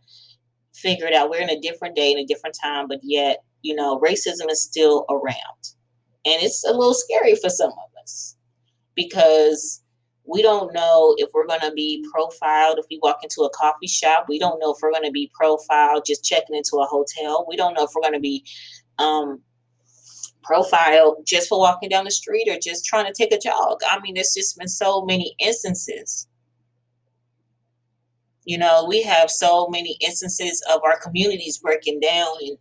figure 0.75 1.07
it 1.07 1.15
out. 1.15 1.31
We're 1.31 1.41
in 1.41 1.51
a 1.51 1.61
different 1.61 1.97
day 1.97 2.13
and 2.13 2.21
a 2.21 2.27
different 2.27 2.57
time, 2.63 2.89
but 2.89 3.01
yet, 3.03 3.39
you 3.63 3.75
know, 3.75 3.99
racism 4.01 4.51
is 4.51 4.63
still 4.63 5.05
around. 5.11 5.75
And 6.27 6.43
it's 6.43 6.65
a 6.65 6.73
little 6.73 6.95
scary 6.95 7.35
for 7.37 7.49
some 7.49 7.71
of 7.71 8.03
us 8.03 8.37
because 8.95 9.83
we 10.27 10.43
don't 10.43 10.73
know 10.73 11.15
if 11.19 11.31
we're 11.35 11.47
going 11.47 11.61
to 11.61 11.73
be 11.73 12.05
profiled 12.13 12.79
if 12.79 12.87
we 12.91 13.01
walk 13.03 13.19
into 13.23 13.43
a 13.43 13.51
coffee 13.51 13.87
shop. 13.87 14.27
We 14.29 14.39
don't 14.39 14.61
know 14.61 14.73
if 14.73 14.79
we're 14.83 14.93
going 14.93 15.05
to 15.05 15.11
be 15.11 15.31
profiled 15.35 16.05
just 16.07 16.25
checking 16.25 16.57
into 16.57 16.77
a 16.77 16.87
hotel. 16.87 17.47
We 17.49 17.57
don't 17.57 17.75
know 17.75 17.85
if 17.85 17.91
we're 17.95 18.03
going 18.03 18.15
to 18.15 18.21
be 18.21 18.45
um, 18.99 19.41
profiled 20.43 21.27
just 21.27 21.49
for 21.49 21.59
walking 21.59 21.89
down 21.89 22.05
the 22.05 22.11
street 22.11 22.49
or 22.49 22.59
just 22.63 22.85
trying 22.85 23.07
to 23.07 23.13
take 23.13 23.33
a 23.33 23.39
jog. 23.39 23.81
I 23.91 23.99
mean, 24.01 24.15
there's 24.15 24.35
just 24.37 24.57
been 24.59 24.69
so 24.69 25.05
many 25.05 25.35
instances. 25.39 26.29
You 28.45 28.59
know, 28.59 28.87
we 28.89 29.03
have 29.03 29.31
so 29.31 29.69
many 29.69 29.97
instances 30.01 30.63
of 30.73 30.81
our 30.85 30.99
communities 31.01 31.59
breaking 31.59 32.01
down 32.01 32.29
and 32.41 32.59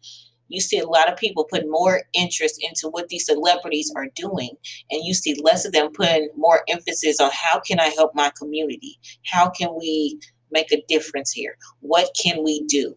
you 0.50 0.60
see 0.60 0.80
a 0.80 0.88
lot 0.88 1.12
of 1.12 1.18
people 1.18 1.46
put 1.46 1.64
more 1.70 2.02
interest 2.14 2.62
into 2.62 2.90
what 2.90 3.08
these 3.08 3.26
celebrities 3.26 3.92
are 3.96 4.08
doing 4.16 4.50
and 4.92 5.06
you 5.06 5.14
see 5.14 5.40
less 5.42 5.66
of 5.66 5.72
them 5.72 5.92
putting 5.94 6.30
more 6.36 6.64
emphasis 6.68 7.20
on 7.22 7.32
how 7.34 7.60
can 7.60 7.80
i 7.80 7.88
help 7.88 8.14
my 8.14 8.32
community? 8.38 9.00
How 9.26 9.50
can 9.50 9.70
we 9.78 10.20
make 10.52 10.72
a 10.72 10.84
difference 10.88 11.32
here? 11.32 11.56
What 11.80 12.10
can 12.22 12.44
we 12.44 12.66
do? 12.68 12.96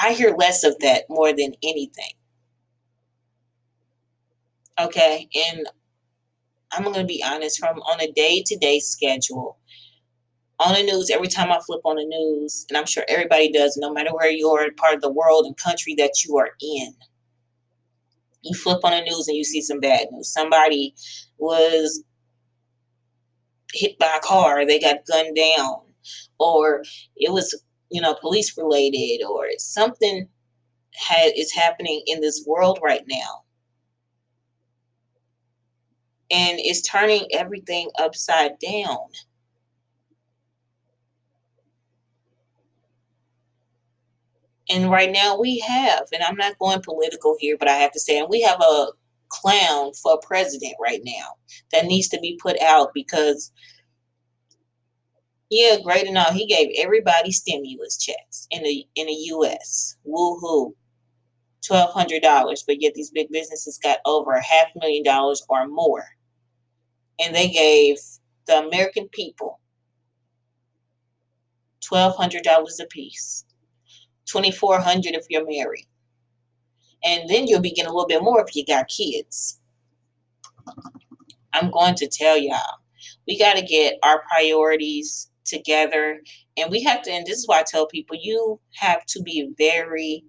I 0.00 0.12
hear 0.12 0.34
less 0.36 0.64
of 0.64 0.78
that 0.80 1.04
more 1.08 1.32
than 1.32 1.52
anything. 1.62 2.12
Okay 4.80 5.28
and 5.34 5.66
i'm 6.72 6.82
going 6.82 6.94
to 6.94 7.04
be 7.04 7.22
honest 7.24 7.58
from 7.58 7.78
on 7.78 8.00
a 8.00 8.12
day-to-day 8.12 8.78
schedule 8.80 9.58
on 10.60 10.74
the 10.74 10.82
news 10.82 11.10
every 11.10 11.28
time 11.28 11.52
I 11.52 11.60
flip 11.64 11.80
on 11.84 11.96
the 11.96 12.04
news, 12.04 12.66
and 12.68 12.76
I'm 12.76 12.86
sure 12.86 13.04
everybody 13.08 13.52
does, 13.52 13.76
no 13.76 13.92
matter 13.92 14.10
where 14.12 14.30
you 14.30 14.48
are, 14.48 14.66
part 14.76 14.94
of 14.94 15.02
the 15.02 15.12
world 15.12 15.46
and 15.46 15.56
country 15.56 15.94
that 15.98 16.24
you 16.24 16.36
are 16.38 16.50
in. 16.60 16.94
You 18.42 18.54
flip 18.56 18.80
on 18.84 18.92
the 18.92 19.02
news 19.02 19.28
and 19.28 19.36
you 19.36 19.44
see 19.44 19.62
some 19.62 19.80
bad 19.80 20.08
news. 20.10 20.32
Somebody 20.32 20.94
was 21.38 22.02
hit 23.72 23.98
by 23.98 24.12
a 24.16 24.20
car, 24.20 24.66
they 24.66 24.80
got 24.80 25.06
gunned 25.06 25.36
down, 25.36 25.76
or 26.40 26.82
it 27.16 27.32
was, 27.32 27.62
you 27.90 28.00
know, 28.00 28.14
police 28.14 28.56
related, 28.56 29.24
or 29.24 29.46
something 29.58 30.28
had, 30.94 31.32
is 31.36 31.52
happening 31.52 32.02
in 32.06 32.20
this 32.20 32.44
world 32.46 32.80
right 32.82 33.04
now. 33.08 33.44
And 36.30 36.58
it's 36.58 36.82
turning 36.82 37.26
everything 37.32 37.90
upside 37.98 38.58
down 38.58 38.98
And 44.70 44.90
right 44.90 45.10
now 45.10 45.38
we 45.38 45.58
have, 45.60 46.04
and 46.12 46.22
I'm 46.22 46.36
not 46.36 46.58
going 46.58 46.82
political 46.82 47.36
here, 47.38 47.56
but 47.58 47.68
I 47.68 47.74
have 47.74 47.92
to 47.92 48.00
say, 48.00 48.18
and 48.18 48.28
we 48.28 48.42
have 48.42 48.60
a 48.60 48.88
clown 49.30 49.92
for 49.94 50.18
president 50.20 50.74
right 50.80 51.00
now 51.04 51.34
that 51.72 51.86
needs 51.86 52.08
to 52.08 52.20
be 52.20 52.38
put 52.42 52.60
out 52.60 52.90
because, 52.94 53.52
yeah, 55.50 55.76
great 55.82 56.06
and 56.06 56.18
all, 56.18 56.32
he 56.32 56.46
gave 56.46 56.68
everybody 56.76 57.32
stimulus 57.32 57.96
checks 57.98 58.46
in 58.50 58.62
the 58.62 58.84
in 58.94 59.06
the 59.06 59.12
U.S. 59.12 59.96
Woohoo, 60.06 60.72
twelve 61.66 61.92
hundred 61.92 62.22
dollars, 62.22 62.62
but 62.66 62.82
yet 62.82 62.92
these 62.94 63.10
big 63.10 63.28
businesses 63.30 63.78
got 63.82 63.98
over 64.04 64.32
a 64.32 64.44
half 64.44 64.68
million 64.76 65.02
dollars 65.02 65.42
or 65.48 65.66
more, 65.66 66.04
and 67.18 67.34
they 67.34 67.48
gave 67.48 67.96
the 68.46 68.58
American 68.66 69.08
people 69.08 69.60
twelve 71.80 72.16
hundred 72.16 72.42
dollars 72.44 72.78
a 72.80 72.86
piece 72.86 73.46
2400 74.28 75.14
if 75.14 75.26
you're 75.28 75.46
married. 75.46 75.86
And 77.04 77.28
then 77.28 77.46
you'll 77.46 77.60
be 77.60 77.70
getting 77.70 77.90
a 77.90 77.94
little 77.94 78.08
bit 78.08 78.22
more 78.22 78.40
if 78.40 78.54
you 78.54 78.64
got 78.64 78.88
kids. 78.88 79.60
I'm 81.52 81.70
going 81.70 81.94
to 81.96 82.08
tell 82.08 82.36
y'all, 82.36 82.78
we 83.26 83.38
got 83.38 83.56
to 83.56 83.62
get 83.62 83.98
our 84.02 84.22
priorities 84.30 85.30
together. 85.44 86.20
And 86.56 86.70
we 86.70 86.82
have 86.82 87.02
to, 87.02 87.10
and 87.10 87.26
this 87.26 87.38
is 87.38 87.48
why 87.48 87.60
I 87.60 87.64
tell 87.64 87.86
people, 87.86 88.16
you 88.20 88.60
have 88.76 89.04
to 89.06 89.22
be 89.22 89.50
very 89.56 90.24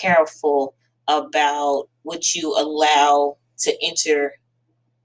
careful 0.00 0.74
about 1.08 1.88
what 2.02 2.34
you 2.34 2.54
allow 2.56 3.36
to 3.58 3.74
enter 3.82 4.32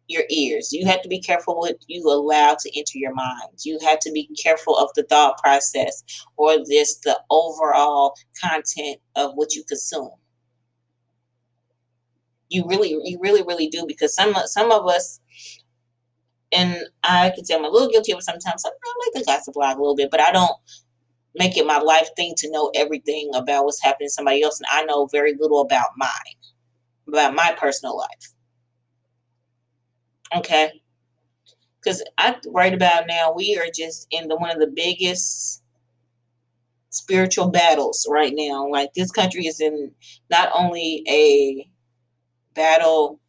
your 0.09 0.23
ears. 0.29 0.73
You 0.73 0.85
have 0.87 1.01
to 1.03 1.09
be 1.09 1.21
careful 1.21 1.57
what 1.57 1.75
you 1.87 2.03
allow 2.09 2.57
to 2.59 2.77
enter 2.77 2.97
your 2.97 3.13
mind. 3.13 3.59
You 3.63 3.79
have 3.85 3.99
to 3.99 4.11
be 4.11 4.29
careful 4.41 4.77
of 4.77 4.89
the 4.95 5.03
thought 5.03 5.37
process 5.37 6.03
or 6.35 6.57
this 6.65 6.97
the 6.97 7.17
overall 7.29 8.15
content 8.41 8.97
of 9.15 9.31
what 9.35 9.55
you 9.55 9.63
consume. 9.63 10.09
You 12.49 12.65
really, 12.67 12.89
you 13.03 13.19
really, 13.21 13.43
really 13.43 13.67
do 13.67 13.85
because 13.87 14.15
some 14.15 14.33
some 14.47 14.71
of 14.71 14.87
us, 14.87 15.19
and 16.51 16.77
I 17.03 17.31
can 17.35 17.45
say 17.45 17.53
I'm 17.55 17.63
a 17.63 17.69
little 17.69 17.89
guilty 17.89 18.11
of 18.11 18.17
it 18.19 18.23
sometimes. 18.23 18.65
I 18.65 18.69
like 18.69 19.13
the 19.13 19.31
gossip 19.31 19.53
blog 19.53 19.77
a 19.77 19.81
little 19.81 19.95
bit, 19.95 20.09
but 20.09 20.19
I 20.19 20.31
don't 20.31 20.55
make 21.35 21.55
it 21.57 21.67
my 21.67 21.77
life 21.77 22.09
thing 22.15 22.33
to 22.37 22.51
know 22.51 22.71
everything 22.75 23.29
about 23.35 23.65
what's 23.65 23.83
happening 23.83 24.07
to 24.07 24.13
somebody 24.13 24.41
else, 24.41 24.59
and 24.59 24.67
I 24.71 24.83
know 24.85 25.07
very 25.11 25.35
little 25.39 25.61
about 25.61 25.89
mine, 25.97 26.09
about 27.07 27.35
my 27.35 27.55
personal 27.59 27.95
life. 27.95 28.33
Okay. 30.35 30.81
Because 31.81 32.03
I 32.17 32.35
right 32.47 32.73
about 32.73 33.07
now 33.07 33.33
we 33.35 33.57
are 33.57 33.69
just 33.73 34.07
in 34.11 34.27
the 34.27 34.35
one 34.35 34.51
of 34.51 34.59
the 34.59 34.71
biggest 34.75 35.63
spiritual 36.89 37.49
battles 37.49 38.05
right 38.09 38.33
now. 38.35 38.67
Like 38.67 38.93
this 38.93 39.11
country 39.11 39.45
is 39.47 39.61
in 39.61 39.91
not 40.29 40.49
only 40.53 41.03
a 41.07 41.69
battle 42.53 43.19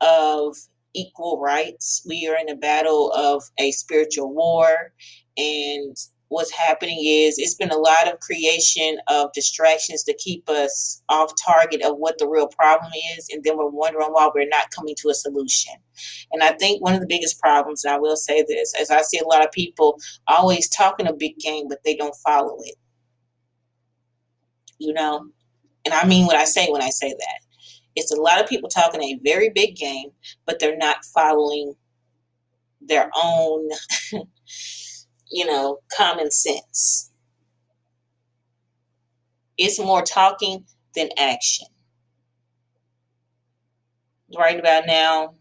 of 0.00 0.56
equal 0.94 1.40
rights, 1.40 2.04
we 2.08 2.28
are 2.28 2.36
in 2.38 2.48
a 2.48 2.56
battle 2.56 3.12
of 3.12 3.42
a 3.58 3.70
spiritual 3.72 4.32
war 4.34 4.92
and 5.36 5.96
what's 6.28 6.50
happening 6.50 6.98
is 7.04 7.38
it's 7.38 7.54
been 7.54 7.70
a 7.70 7.76
lot 7.76 8.12
of 8.12 8.20
creation 8.20 8.96
of 9.08 9.32
distractions 9.32 10.02
to 10.04 10.14
keep 10.14 10.48
us 10.48 11.02
off 11.08 11.32
target 11.44 11.82
of 11.82 11.96
what 11.98 12.18
the 12.18 12.28
real 12.28 12.48
problem 12.48 12.90
is 13.16 13.28
and 13.30 13.42
then 13.44 13.56
we're 13.56 13.68
wondering 13.68 14.08
why 14.08 14.28
we're 14.34 14.48
not 14.48 14.70
coming 14.70 14.94
to 14.96 15.10
a 15.10 15.14
solution. 15.14 15.74
And 16.32 16.42
i 16.42 16.52
think 16.52 16.82
one 16.82 16.94
of 16.94 17.00
the 17.00 17.06
biggest 17.06 17.40
problems 17.40 17.84
and 17.84 17.94
i 17.94 17.98
will 17.98 18.16
say 18.16 18.44
this 18.48 18.74
as 18.80 18.90
i 18.90 19.02
see 19.02 19.18
a 19.18 19.26
lot 19.28 19.44
of 19.44 19.52
people 19.52 19.98
always 20.26 20.68
talking 20.68 21.06
a 21.06 21.12
big 21.12 21.38
game 21.38 21.66
but 21.68 21.78
they 21.84 21.96
don't 21.96 22.16
follow 22.26 22.56
it. 22.62 22.76
You 24.78 24.92
know? 24.92 25.26
And 25.84 25.94
i 25.94 26.06
mean 26.06 26.26
what 26.26 26.36
i 26.36 26.44
say 26.44 26.68
when 26.70 26.82
i 26.82 26.90
say 26.90 27.10
that. 27.10 27.40
It's 27.96 28.12
a 28.12 28.20
lot 28.20 28.42
of 28.42 28.48
people 28.48 28.68
talking 28.68 29.02
a 29.02 29.20
very 29.22 29.50
big 29.50 29.76
game 29.76 30.10
but 30.46 30.58
they're 30.58 30.76
not 30.76 31.04
following 31.14 31.74
their 32.80 33.10
own 33.16 33.68
you 35.34 35.44
know, 35.44 35.78
common 35.92 36.30
sense. 36.30 37.10
It's 39.58 39.80
more 39.80 40.02
talking 40.02 40.64
than 40.94 41.08
action. 41.18 41.66
Right 44.38 44.60
about 44.60 44.84
now, 44.86 45.34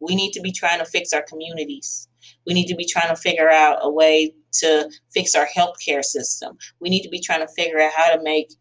we 0.00 0.14
need 0.14 0.32
to 0.32 0.42
be 0.42 0.52
trying 0.52 0.80
to 0.80 0.84
fix 0.84 1.14
our 1.14 1.22
communities. 1.22 2.08
We 2.46 2.52
need 2.52 2.66
to 2.66 2.76
be 2.76 2.84
trying 2.84 3.08
to 3.08 3.20
figure 3.20 3.48
out 3.48 3.78
a 3.80 3.90
way 3.90 4.34
to 4.60 4.90
fix 5.14 5.34
our 5.34 5.48
healthcare 5.56 6.04
system. 6.04 6.58
We 6.78 6.90
need 6.90 7.02
to 7.04 7.08
be 7.08 7.20
trying 7.20 7.40
to 7.40 7.52
figure 7.56 7.80
out 7.80 7.92
how 7.96 8.14
to 8.14 8.22
make 8.22 8.52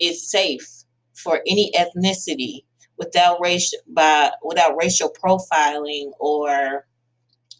it 0.00 0.16
safe 0.16 0.66
for 1.14 1.40
any 1.46 1.70
ethnicity 1.78 2.64
without 2.98 3.40
race 3.40 3.72
by 3.94 4.32
without 4.42 4.74
racial 4.76 5.12
profiling 5.22 6.10
or 6.18 6.84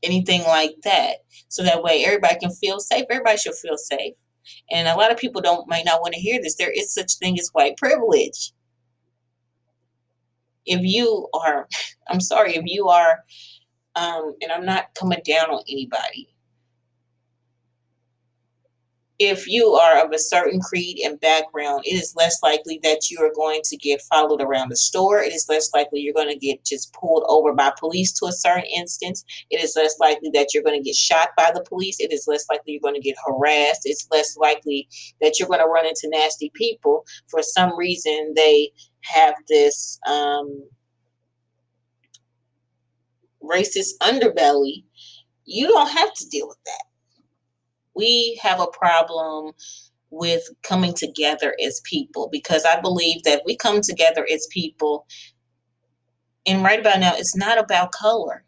anything 0.02 0.42
like 0.42 0.76
that. 0.85 1.19
So 1.49 1.62
that 1.62 1.83
way 1.83 2.04
everybody 2.04 2.38
can 2.38 2.50
feel 2.50 2.80
safe. 2.80 3.04
Everybody 3.11 3.38
should 3.38 3.54
feel 3.54 3.76
safe. 3.76 4.14
And 4.71 4.88
a 4.88 4.97
lot 4.97 5.12
of 5.12 5.19
people 5.19 5.40
don't 5.40 5.69
might 5.69 5.85
not 5.85 6.00
want 6.00 6.14
to 6.14 6.21
hear 6.21 6.40
this. 6.40 6.57
There 6.57 6.71
is 6.71 6.92
such 6.92 7.14
thing 7.19 7.38
as 7.38 7.50
white 7.52 7.76
privilege. 7.76 8.52
If 10.66 10.80
you 10.83 11.28
are, 11.35 11.69
I'm 12.09 12.21
sorry, 12.21 12.57
if 12.57 12.64
you 12.66 12.88
are, 12.88 13.21
um, 13.97 14.35
and 14.40 14.52
I'm 14.52 14.64
not 14.64 14.95
coming 14.95 15.21
down 15.26 15.50
on 15.50 15.62
anybody. 15.69 16.28
If 19.21 19.47
you 19.47 19.75
are 19.75 20.03
of 20.03 20.12
a 20.12 20.19
certain 20.19 20.59
creed 20.61 20.99
and 21.05 21.21
background, 21.21 21.83
it 21.85 21.93
is 21.93 22.15
less 22.17 22.43
likely 22.43 22.81
that 22.83 23.11
you 23.11 23.19
are 23.21 23.31
going 23.37 23.61
to 23.65 23.77
get 23.77 24.00
followed 24.11 24.41
around 24.41 24.71
the 24.71 24.77
store. 24.77 25.21
It 25.21 25.35
is 25.35 25.47
less 25.47 25.69
likely 25.75 26.00
you're 26.00 26.15
going 26.15 26.31
to 26.31 26.39
get 26.39 26.65
just 26.65 26.95
pulled 26.95 27.25
over 27.29 27.53
by 27.53 27.71
police 27.79 28.15
to 28.15 28.27
a 28.27 28.33
certain 28.33 28.65
instance. 28.75 29.23
It 29.50 29.62
is 29.62 29.75
less 29.77 29.95
likely 30.00 30.31
that 30.33 30.55
you're 30.55 30.62
going 30.62 30.79
to 30.81 30.83
get 30.83 30.97
shot 30.97 31.29
by 31.37 31.50
the 31.55 31.62
police. 31.69 32.00
It 32.00 32.15
is 32.15 32.25
less 32.27 32.47
likely 32.50 32.73
you're 32.73 32.81
going 32.81 32.95
to 32.95 33.07
get 33.07 33.17
harassed. 33.27 33.83
It's 33.85 34.09
less 34.11 34.39
likely 34.39 34.89
that 35.21 35.39
you're 35.39 35.49
going 35.49 35.61
to 35.61 35.67
run 35.67 35.87
into 35.87 36.09
nasty 36.09 36.50
people. 36.55 37.05
For 37.29 37.43
some 37.43 37.77
reason, 37.77 38.33
they 38.35 38.71
have 39.03 39.35
this 39.50 40.00
um, 40.09 40.67
racist 43.43 43.99
underbelly. 44.00 44.85
You 45.45 45.69
don't 45.69 45.91
have 45.91 46.15
to 46.15 46.29
deal 46.31 46.49
with 46.49 46.59
that 46.65 46.89
we 48.00 48.40
have 48.42 48.61
a 48.61 48.66
problem 48.66 49.52
with 50.11 50.42
coming 50.62 50.95
together 50.95 51.54
as 51.64 51.83
people 51.85 52.30
because 52.33 52.64
I 52.64 52.80
believe 52.80 53.23
that 53.25 53.42
we 53.45 53.57
come 53.57 53.83
together 53.83 54.26
as 54.33 54.49
people. 54.50 55.07
And 56.47 56.64
right 56.64 56.80
about 56.80 57.00
now, 57.00 57.12
it's 57.14 57.37
not 57.37 57.59
about 57.59 57.92
color. 57.92 58.45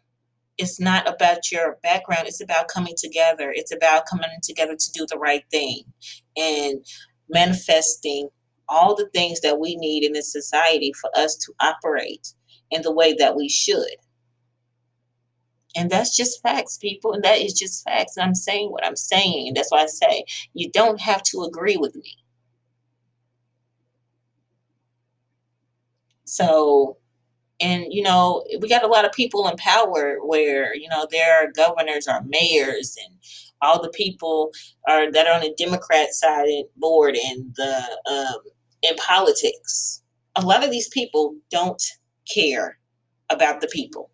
It's 0.57 0.79
not 0.79 1.07
about 1.07 1.51
your 1.51 1.77
background. 1.83 2.27
It's 2.27 2.41
about 2.41 2.67
coming 2.67 2.95
together. 2.97 3.53
It's 3.55 3.73
about 3.73 4.07
coming 4.07 4.29
together 4.41 4.75
to 4.75 4.91
do 4.93 5.05
the 5.09 5.19
right 5.19 5.43
thing 5.51 5.83
and 6.35 6.83
manifesting 7.29 8.29
all 8.67 8.95
the 8.95 9.09
things 9.13 9.41
that 9.41 9.59
we 9.59 9.75
need 9.75 10.03
in 10.03 10.13
this 10.13 10.31
society 10.31 10.91
for 10.99 11.11
us 11.15 11.35
to 11.35 11.53
operate 11.61 12.33
in 12.71 12.81
the 12.81 12.91
way 12.91 13.13
that 13.13 13.35
we 13.35 13.47
should. 13.47 13.95
And 15.75 15.89
that's 15.89 16.15
just 16.15 16.41
facts, 16.41 16.77
people. 16.77 17.13
And 17.13 17.23
that 17.23 17.39
is 17.39 17.53
just 17.53 17.83
facts. 17.83 18.17
And 18.17 18.25
I'm 18.25 18.35
saying 18.35 18.71
what 18.71 18.85
I'm 18.85 18.95
saying. 18.95 19.53
That's 19.55 19.71
why 19.71 19.83
I 19.83 19.87
say 19.87 20.25
you 20.53 20.69
don't 20.71 21.01
have 21.01 21.23
to 21.23 21.43
agree 21.43 21.77
with 21.77 21.95
me. 21.95 22.17
So, 26.25 26.97
and 27.59 27.85
you 27.89 28.03
know, 28.03 28.43
we 28.59 28.69
got 28.69 28.83
a 28.83 28.87
lot 28.87 29.05
of 29.05 29.11
people 29.11 29.47
in 29.47 29.55
power 29.57 30.17
where, 30.23 30.75
you 30.75 30.89
know, 30.89 31.07
there 31.11 31.43
are 31.43 31.51
governors 31.51 32.07
or 32.07 32.21
mayors 32.25 32.95
and 33.05 33.17
all 33.61 33.81
the 33.81 33.89
people 33.89 34.51
are 34.87 35.11
that 35.11 35.27
are 35.27 35.33
on 35.33 35.41
the 35.41 35.55
Democrat 35.57 36.13
side 36.13 36.47
and 36.47 36.65
board 36.75 37.15
and 37.15 37.53
the 37.55 37.83
um, 38.11 38.41
in 38.81 38.95
politics. 38.95 40.01
A 40.35 40.41
lot 40.41 40.63
of 40.63 40.71
these 40.71 40.89
people 40.89 41.35
don't 41.51 41.81
care 42.33 42.77
about 43.29 43.61
the 43.61 43.67
people 43.67 44.09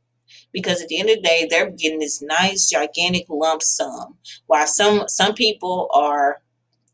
because 0.52 0.82
at 0.82 0.88
the 0.88 1.00
end 1.00 1.10
of 1.10 1.18
the 1.18 1.22
day, 1.22 1.48
they're 1.50 1.70
getting 1.72 2.00
this 2.00 2.22
nice, 2.22 2.70
gigantic 2.70 3.26
lump 3.30 3.62
sum. 3.62 4.16
While 4.48 4.68
some 4.68 5.08
some 5.08 5.34
people 5.34 5.90
are 5.94 6.42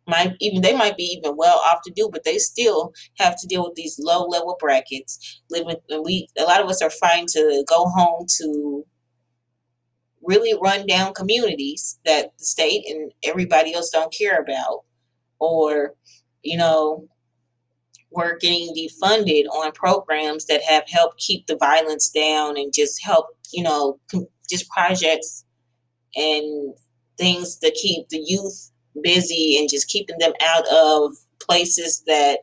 might 0.08 0.36
even 0.40 0.62
they 0.62 0.76
might 0.76 0.98
be 0.98 1.04
even 1.04 1.36
well 1.36 1.58
off 1.60 1.82
to 1.86 1.92
do, 1.92 2.10
but 2.12 2.24
they 2.24 2.38
still 2.38 2.94
have 3.18 3.40
to 3.40 3.48
deal 3.48 3.64
with 3.64 3.76
these 3.76 4.00
low 4.00 4.26
level 4.26 4.58
brackets. 4.60 5.42
Living 5.50 5.76
and 5.90 6.04
we 6.06 6.28
a 6.38 6.44
lot 6.44 6.62
of 6.62 6.70
us 6.70 6.82
are 6.82 6.90
fighting 6.90 7.28
to 7.32 7.64
go 7.68 7.86
home 7.86 8.26
to 8.38 8.86
really 10.22 10.58
run 10.62 10.86
down 10.88 11.14
communities 11.14 12.00
that 12.06 12.32
the 12.38 12.46
state 12.46 12.84
and 12.88 13.12
everybody 13.24 13.74
else 13.74 13.90
don't 13.90 14.14
care 14.14 14.40
about. 14.42 14.84
Or, 15.40 15.94
you 16.44 16.58
know, 16.58 17.08
we're 18.16 18.38
getting 18.38 18.74
defunded 18.74 19.46
on 19.48 19.72
programs 19.74 20.46
that 20.46 20.64
have 20.64 20.84
helped 20.88 21.20
keep 21.20 21.46
the 21.48 21.58
violence 21.58 22.10
down 22.10 22.58
and 22.58 22.74
just 22.74 23.04
help, 23.04 23.28
you 23.52 23.62
know, 23.64 24.00
just 24.50 24.70
projects 24.70 25.46
and 26.16 26.74
things 27.18 27.58
to 27.58 27.72
keep 27.72 28.08
the 28.10 28.24
youth 28.26 28.72
busy 29.04 29.58
and 29.60 29.70
just 29.70 29.90
keeping 29.90 30.18
them 30.20 30.34
out 30.42 30.66
of 30.72 31.14
places 31.42 32.04
that 32.08 32.40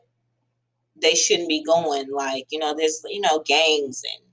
they 1.01 1.15
shouldn't 1.15 1.49
be 1.49 1.63
going. 1.63 2.11
Like, 2.11 2.45
you 2.51 2.59
know, 2.59 2.75
there's, 2.77 3.01
you 3.05 3.21
know, 3.21 3.43
gangs 3.45 4.03
and 4.13 4.23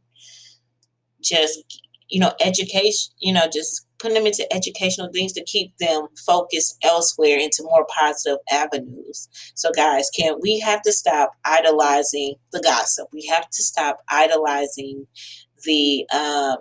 just, 1.22 1.82
you 2.08 2.20
know, 2.20 2.32
education, 2.40 3.12
you 3.18 3.32
know, 3.32 3.46
just 3.52 3.86
putting 4.00 4.14
them 4.14 4.26
into 4.26 4.52
educational 4.52 5.10
things 5.12 5.32
to 5.34 5.44
keep 5.44 5.76
them 5.78 6.06
focused 6.26 6.76
elsewhere 6.82 7.38
into 7.38 7.62
more 7.62 7.86
positive 7.98 8.38
avenues. 8.50 9.28
So, 9.54 9.70
guys, 9.76 10.10
can 10.10 10.36
we 10.40 10.58
have 10.60 10.82
to 10.82 10.92
stop 10.92 11.32
idolizing 11.44 12.34
the 12.52 12.60
gossip? 12.60 13.08
We 13.12 13.26
have 13.26 13.48
to 13.50 13.62
stop 13.62 13.98
idolizing 14.10 15.06
the 15.64 16.06
um, 16.12 16.56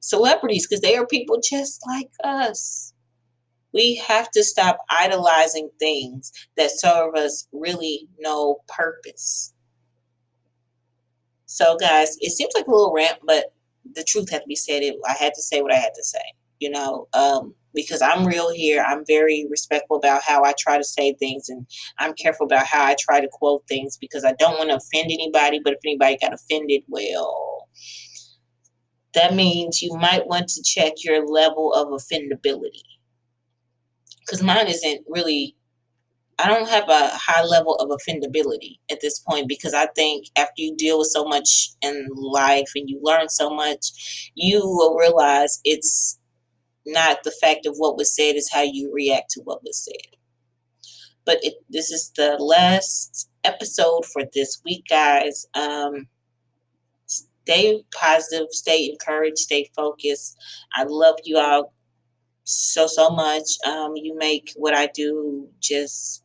celebrities 0.00 0.66
because 0.66 0.80
they 0.80 0.96
are 0.96 1.06
people 1.06 1.40
just 1.40 1.82
like 1.86 2.10
us. 2.24 2.92
We 3.72 3.96
have 4.06 4.30
to 4.32 4.44
stop 4.44 4.78
idolizing 4.88 5.68
things 5.78 6.32
that 6.56 6.70
serve 6.70 7.14
us 7.16 7.48
really 7.52 8.08
no 8.18 8.60
purpose. 8.68 9.52
So, 11.46 11.76
guys, 11.76 12.16
it 12.20 12.30
seems 12.30 12.52
like 12.56 12.66
a 12.66 12.70
little 12.70 12.92
rant, 12.92 13.18
but 13.24 13.53
the 13.94 14.04
truth 14.04 14.30
had 14.30 14.40
to 14.40 14.46
be 14.46 14.56
said. 14.56 14.82
It, 14.82 14.96
I 15.06 15.12
had 15.12 15.34
to 15.34 15.42
say 15.42 15.62
what 15.62 15.72
I 15.72 15.76
had 15.76 15.94
to 15.94 16.04
say, 16.04 16.22
you 16.58 16.70
know, 16.70 17.08
um, 17.12 17.54
because 17.74 18.02
I'm 18.02 18.26
real 18.26 18.52
here. 18.52 18.84
I'm 18.86 19.04
very 19.06 19.46
respectful 19.50 19.96
about 19.96 20.22
how 20.22 20.44
I 20.44 20.54
try 20.58 20.78
to 20.78 20.84
say 20.84 21.14
things, 21.14 21.48
and 21.48 21.66
I'm 21.98 22.14
careful 22.14 22.46
about 22.46 22.66
how 22.66 22.84
I 22.84 22.96
try 22.98 23.20
to 23.20 23.28
quote 23.30 23.64
things 23.68 23.96
because 23.96 24.24
I 24.24 24.34
don't 24.38 24.58
want 24.58 24.70
to 24.70 24.76
offend 24.76 25.10
anybody. 25.10 25.60
But 25.62 25.74
if 25.74 25.80
anybody 25.84 26.18
got 26.20 26.34
offended, 26.34 26.82
well, 26.88 27.68
that 29.14 29.34
means 29.34 29.82
you 29.82 29.96
might 29.96 30.26
want 30.26 30.48
to 30.48 30.62
check 30.62 30.92
your 31.04 31.26
level 31.26 31.72
of 31.72 31.88
offendability 31.88 32.82
because 34.20 34.42
mine 34.42 34.66
isn't 34.66 35.04
really 35.08 35.56
I 36.38 36.48
don't 36.48 36.68
have 36.68 36.88
a 36.88 37.10
high 37.12 37.44
level 37.44 37.76
of 37.76 37.90
offendability 37.90 38.78
at 38.90 39.00
this 39.00 39.20
point 39.20 39.48
because 39.48 39.74
I 39.74 39.86
think 39.94 40.26
after 40.36 40.54
you 40.56 40.74
deal 40.76 40.98
with 40.98 41.08
so 41.08 41.24
much 41.24 41.70
in 41.82 42.08
life 42.14 42.70
and 42.74 42.88
you 42.88 43.00
learn 43.02 43.28
so 43.28 43.50
much, 43.50 44.32
you 44.34 44.60
will 44.60 44.96
realize 44.96 45.60
it's 45.64 46.18
not 46.86 47.22
the 47.22 47.32
fact 47.40 47.66
of 47.66 47.76
what 47.76 47.96
was 47.96 48.14
said, 48.14 48.36
is 48.36 48.50
how 48.52 48.62
you 48.62 48.92
react 48.92 49.30
to 49.30 49.42
what 49.42 49.62
was 49.62 49.84
said. 49.84 50.18
But 51.24 51.38
it, 51.42 51.54
this 51.70 51.90
is 51.90 52.12
the 52.16 52.36
last 52.38 53.30
episode 53.44 54.04
for 54.12 54.22
this 54.34 54.60
week, 54.64 54.84
guys. 54.90 55.46
Um, 55.54 56.08
stay 57.06 57.82
positive, 57.94 58.48
stay 58.50 58.90
encouraged, 58.90 59.38
stay 59.38 59.70
focused. 59.74 60.36
I 60.74 60.84
love 60.86 61.16
you 61.24 61.38
all 61.38 61.72
so 62.44 62.86
so 62.86 63.10
much. 63.10 63.44
Um, 63.66 63.92
you 63.96 64.16
make 64.18 64.52
what 64.56 64.74
I 64.74 64.88
do 64.94 65.48
just 65.60 66.23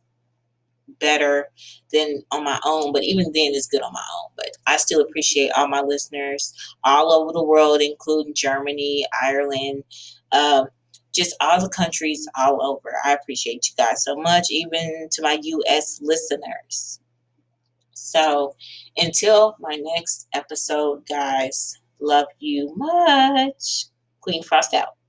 better 1.00 1.48
than 1.92 2.22
on 2.30 2.44
my 2.44 2.58
own, 2.64 2.92
but 2.92 3.02
even 3.02 3.26
then 3.32 3.52
it's 3.54 3.66
good 3.66 3.82
on 3.82 3.92
my 3.92 4.04
own. 4.18 4.30
But 4.36 4.50
I 4.66 4.76
still 4.76 5.00
appreciate 5.00 5.50
all 5.56 5.68
my 5.68 5.80
listeners 5.80 6.52
all 6.84 7.12
over 7.12 7.32
the 7.32 7.42
world, 7.42 7.80
including 7.80 8.34
Germany, 8.34 9.04
Ireland, 9.22 9.84
um, 10.32 10.66
just 11.14 11.34
all 11.40 11.60
the 11.60 11.68
countries 11.68 12.26
all 12.38 12.62
over. 12.62 12.94
I 13.04 13.12
appreciate 13.12 13.66
you 13.68 13.84
guys 13.84 14.04
so 14.04 14.16
much, 14.16 14.46
even 14.50 15.08
to 15.12 15.22
my 15.22 15.38
US 15.42 16.00
listeners. 16.02 17.00
So 17.94 18.56
until 18.96 19.56
my 19.60 19.76
next 19.80 20.28
episode, 20.34 21.06
guys, 21.08 21.76
love 22.00 22.26
you 22.38 22.72
much. 22.76 23.86
Queen 24.20 24.42
Frost 24.42 24.74
out. 24.74 24.99